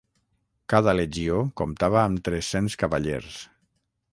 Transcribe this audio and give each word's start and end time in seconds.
Cada 0.73 0.95
legió 0.99 1.37
comptava 1.63 2.01
amb 2.05 2.25
tres-cents 2.29 2.79
cavallers. 2.85 3.37